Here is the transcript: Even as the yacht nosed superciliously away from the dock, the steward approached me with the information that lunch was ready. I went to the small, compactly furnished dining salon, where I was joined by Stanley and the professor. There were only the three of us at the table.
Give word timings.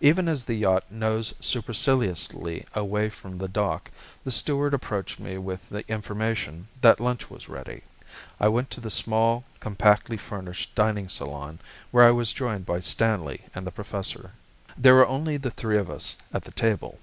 Even 0.00 0.26
as 0.26 0.42
the 0.42 0.54
yacht 0.56 0.82
nosed 0.90 1.36
superciliously 1.38 2.66
away 2.74 3.08
from 3.08 3.38
the 3.38 3.46
dock, 3.46 3.92
the 4.24 4.30
steward 4.32 4.74
approached 4.74 5.20
me 5.20 5.38
with 5.38 5.68
the 5.68 5.86
information 5.88 6.66
that 6.80 6.98
lunch 6.98 7.30
was 7.30 7.48
ready. 7.48 7.82
I 8.40 8.48
went 8.48 8.70
to 8.72 8.80
the 8.80 8.90
small, 8.90 9.44
compactly 9.60 10.16
furnished 10.16 10.74
dining 10.74 11.08
salon, 11.08 11.60
where 11.92 12.02
I 12.04 12.10
was 12.10 12.32
joined 12.32 12.66
by 12.66 12.80
Stanley 12.80 13.42
and 13.54 13.64
the 13.64 13.70
professor. 13.70 14.32
There 14.76 14.96
were 14.96 15.06
only 15.06 15.36
the 15.36 15.52
three 15.52 15.78
of 15.78 15.88
us 15.88 16.16
at 16.32 16.42
the 16.42 16.50
table. 16.50 16.98